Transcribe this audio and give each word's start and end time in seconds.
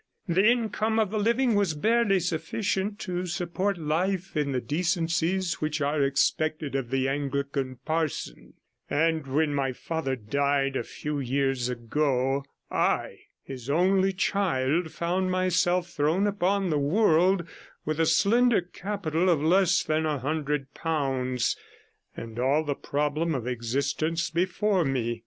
The 0.27 0.49
income 0.49 0.97
of 0.97 1.11
the 1.11 1.19
living 1.19 1.53
was 1.53 1.75
barely 1.75 2.19
sufficient 2.19 2.97
to 3.01 3.27
support 3.27 3.77
life 3.77 4.35
in 4.35 4.51
the 4.51 4.59
decencies 4.59 5.61
which 5.61 5.79
are 5.79 6.01
expected 6.01 6.73
of 6.73 6.89
the 6.89 7.07
Anglican 7.07 7.75
parson; 7.85 8.55
and 8.89 9.27
when 9.27 9.53
my 9.53 9.73
father 9.73 10.15
died 10.15 10.75
a 10.75 10.81
few 10.83 11.19
years 11.19 11.69
ago, 11.69 12.43
I, 12.71 13.19
his 13.43 13.69
only 13.69 14.11
child, 14.11 14.91
found 14.91 15.29
myself 15.29 15.91
thrown 15.91 16.25
upon 16.25 16.71
the 16.71 16.79
world 16.79 17.47
with 17.85 17.99
a 17.99 18.07
slender 18.07 18.61
capital 18.61 19.29
of 19.29 19.39
less 19.43 19.83
than 19.83 20.07
a 20.07 20.17
hundred 20.17 20.73
pounds, 20.73 21.55
and 22.17 22.39
all 22.39 22.63
the 22.63 22.73
problem 22.73 23.35
of 23.35 23.45
existence 23.45 24.31
before 24.31 24.83
me. 24.83 25.19